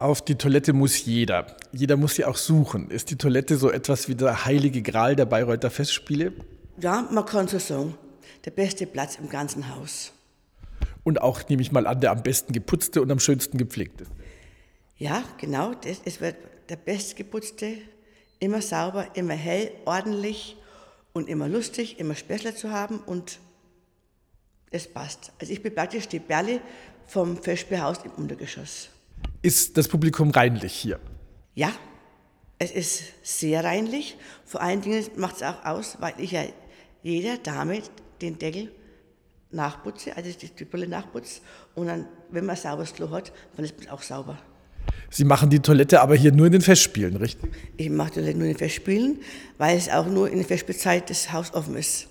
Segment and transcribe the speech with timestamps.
[0.00, 1.56] Auf die Toilette muss jeder.
[1.72, 2.88] Jeder muss sie auch suchen.
[2.88, 6.32] Ist die Toilette so etwas wie der heilige Gral der Bayreuther Festspiele?
[6.80, 7.98] Ja, man kann so sagen.
[8.44, 10.12] Der beste Platz im ganzen Haus.
[11.02, 14.06] Und auch, nehme ich mal an, der am besten geputzte und am schönsten gepflegte.
[14.98, 15.74] Ja, genau.
[15.74, 16.36] Das, es wird
[16.68, 17.78] der bestgeputzte,
[18.38, 20.56] immer sauber, immer hell, ordentlich
[21.12, 23.40] und immer lustig, immer Späßler zu haben und
[24.70, 25.32] es passt.
[25.40, 26.60] Also ich bin praktisch die Berle
[27.08, 28.90] vom Festspielhaus im Untergeschoss.
[29.42, 30.98] Ist das Publikum reinlich hier?
[31.54, 31.72] Ja,
[32.58, 34.16] es ist sehr reinlich.
[34.44, 36.42] Vor allen Dingen macht es auch aus, weil ich ja
[37.02, 37.82] jeder Dame
[38.20, 38.70] den Deckel
[39.50, 41.40] nachputze, also die Brille nachputze.
[41.74, 44.38] Und dann, wenn man ein sauberes Klo hat, dann ist es auch sauber.
[45.10, 47.50] Sie machen die Toilette aber hier nur in den Festspielen, richtig?
[47.76, 49.20] Ich mache die Toilette nur in den Festspielen,
[49.56, 52.08] weil es auch nur in der Festspielzeit das Haus offen ist.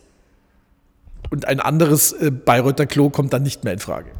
[1.29, 4.11] Und ein anderes äh, Bayreuther Klo kommt dann nicht mehr in Frage?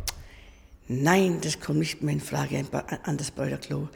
[0.87, 2.63] Nein, das kommt nicht mehr in Frage
[3.03, 3.89] an das Beuterklo.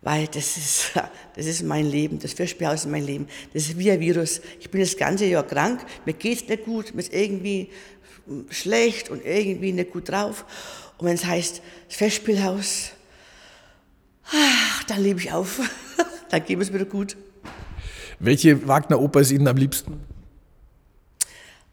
[0.00, 0.92] Weil das ist,
[1.36, 3.28] das ist mein Leben, das Festspielhaus ist mein Leben.
[3.52, 4.40] Das ist wie ein Virus.
[4.60, 7.70] Ich bin das ganze Jahr krank, mir geht's nicht gut, mir ist irgendwie
[8.50, 10.44] schlecht und irgendwie nicht gut drauf.
[10.98, 12.92] Und wenn es heißt, das Festspielhaus,
[14.86, 15.60] dann lebe ich auf.
[16.30, 17.16] dann geht es wieder gut.
[18.18, 20.00] Welche Wagner-Oper ist Ihnen am liebsten?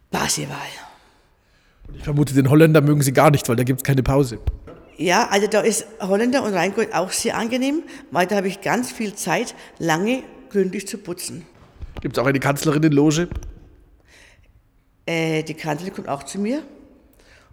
[0.10, 0.58] Parsival.
[1.98, 4.40] Ich vermute, den Holländer mögen Sie gar nicht, weil da gibt es keine Pause.
[4.98, 8.92] Ja, also da ist Holländer und Rheingold auch sehr angenehm, weil da habe ich ganz
[8.92, 11.46] viel Zeit, lange gründlich zu putzen.
[12.02, 13.30] Gibt es auch eine Kanzlerin in Loge?
[15.06, 16.63] Äh, die Kanzlerin kommt auch zu mir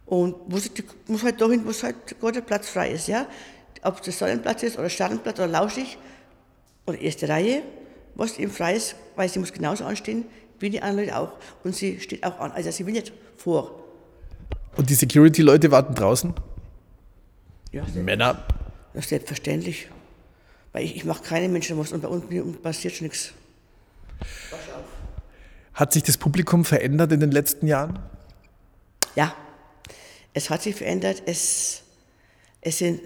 [0.06, 3.08] und muss, die, muss halt dahin, wo halt gerade Platz frei ist.
[3.08, 3.26] Ja?
[3.82, 5.98] Ob das Sonnenplatz ist oder Sternenplatz oder Lauschig
[6.86, 7.62] oder erste Reihe,
[8.14, 10.24] was eben frei ist, weil sie muss genauso anstehen
[10.58, 11.32] wie die anderen Leute auch.
[11.64, 13.85] Und sie steht auch an, also sie will nicht vor.
[14.76, 16.34] Und die Security-Leute warten draußen?
[17.72, 18.44] Ja, Männer?
[18.94, 19.88] Ist selbstverständlich.
[20.72, 23.32] Weil ich, ich mache keine Menschen was und bei uns passiert schon nichts.
[25.72, 27.98] Hat sich das Publikum verändert in den letzten Jahren?
[29.14, 29.34] Ja,
[30.32, 31.22] es hat sich verändert.
[31.26, 31.82] Es,
[32.60, 33.00] es sind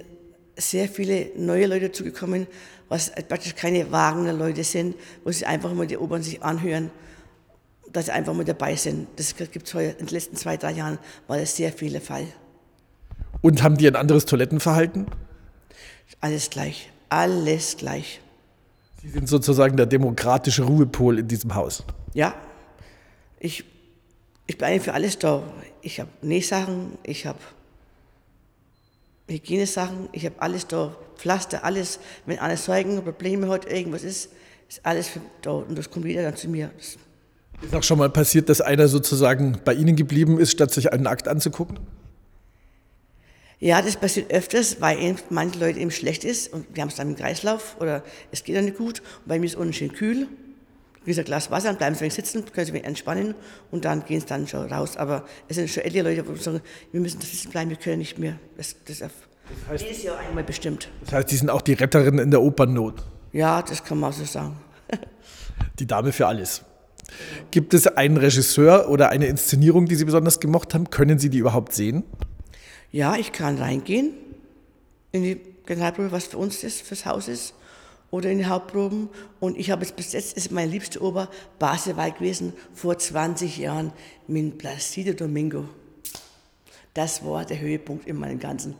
[0.56, 2.46] sehr viele neue Leute zugekommen,
[2.88, 6.90] was praktisch keine Wagner Leute sind, wo sie einfach mal die Opern sich anhören
[7.92, 9.08] dass sie einfach mal dabei sind.
[9.16, 12.26] Das gibt es in den letzten zwei, drei Jahren, war das sehr viele Fall.
[13.42, 15.06] Und haben die ein anderes Toilettenverhalten?
[16.20, 18.20] Alles gleich, alles gleich.
[19.02, 21.84] Sie sind sozusagen der demokratische Ruhepol in diesem Haus.
[22.12, 22.34] Ja,
[23.38, 23.64] ich,
[24.46, 25.42] ich bin eigentlich für alles da.
[25.80, 27.38] Ich habe Nähsachen, ich habe
[29.28, 32.00] Hygienesachen, ich habe alles da, Pflaster, alles.
[32.26, 34.30] Wenn einer Säugen Probleme hat, irgendwas ist,
[34.68, 36.70] ist alles da und das kommt wieder dann zu mir.
[36.76, 36.98] Das
[37.62, 41.06] ist auch schon mal passiert, dass einer sozusagen bei Ihnen geblieben ist, statt sich einen
[41.06, 41.78] Akt anzugucken?
[43.58, 46.94] Ja, das passiert öfters, weil eben manche Leute eben schlecht ist und wir haben es
[46.94, 49.00] dann im Kreislauf oder es geht dann nicht gut.
[49.00, 50.28] Und bei mir ist es unten schön kühl.
[51.04, 53.34] Wie ein Glas Wasser, dann bleiben sie sitzen, können sie entspannen
[53.70, 54.96] und dann gehen sie dann schon raus.
[54.96, 56.60] Aber es sind schon ältere Leute, die sagen,
[56.92, 58.38] wir müssen sitzen bleiben, wir können nicht mehr.
[58.56, 59.10] Das, das, das
[59.68, 60.88] heißt, jedes Jahr einmal bestimmt.
[61.04, 63.02] Das heißt, Sie sind auch die Retterin in der Opernnot?
[63.32, 64.56] Ja, das kann man auch so sagen.
[65.78, 66.62] die Dame für alles.
[67.50, 70.90] Gibt es einen Regisseur oder eine Inszenierung, die Sie besonders gemocht haben?
[70.90, 72.04] Können Sie die überhaupt sehen?
[72.92, 74.10] Ja, ich kann reingehen
[75.12, 77.54] in die Generalprobe, was für uns ist, fürs Haus ist,
[78.10, 79.08] oder in die Hauptproben.
[79.38, 81.28] Und ich habe es bis jetzt, ist meine liebste Oper
[81.58, 83.92] Basewahl gewesen, vor 20 Jahren
[84.26, 85.68] mit Placido Domingo.
[86.94, 88.74] Das war der Höhepunkt in meinem ganzen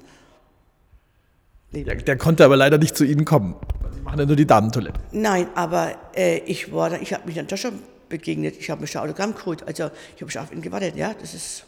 [1.71, 1.86] Leben.
[1.86, 3.54] Der, der konnte aber leider nicht zu Ihnen kommen.
[3.94, 5.00] Sie machen ja nur die Damentoilette.
[5.12, 7.78] Nein, aber äh, ich war da, ich habe mich dann doch schon
[8.10, 8.57] begegnet.
[8.59, 9.62] Ich habe mir schon Autogramm geholt.
[9.62, 11.15] Also ich habe schon auf ihn gewartet, ja.
[11.15, 11.65] Das ist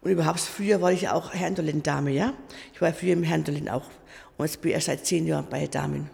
[0.00, 2.32] und überhaupt früher war ich ja auch Herrndolin-Dame, ja.
[2.72, 3.90] Ich war früher im Herrndolin auch.
[4.36, 6.08] Und jetzt bin ich erst seit zehn Jahren bei Damen.